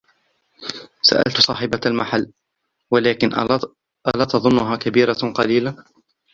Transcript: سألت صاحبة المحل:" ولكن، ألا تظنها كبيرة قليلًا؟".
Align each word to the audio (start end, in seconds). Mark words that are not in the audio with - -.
سألت 1.01 1.41
صاحبة 1.41 1.79
المحل:" 1.85 2.31
ولكن، 2.93 3.33
ألا 4.15 4.25
تظنها 4.25 4.75
كبيرة 4.75 5.13
قليلًا؟". 5.35 5.75